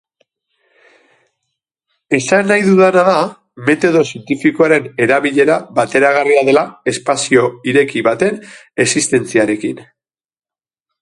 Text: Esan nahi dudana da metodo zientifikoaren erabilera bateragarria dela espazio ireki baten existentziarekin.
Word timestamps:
Esan 2.19 2.47
nahi 2.51 2.65
dudana 2.69 3.03
da 3.09 3.13
metodo 3.69 4.01
zientifikoaren 4.13 4.89
erabilera 5.07 5.61
bateragarria 5.81 6.45
dela 6.51 6.67
espazio 6.95 7.47
ireki 7.75 8.07
baten 8.13 8.45
existentziarekin. 8.87 9.89